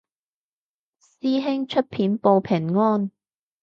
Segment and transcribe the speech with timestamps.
[0.99, 3.11] 師兄出片報平安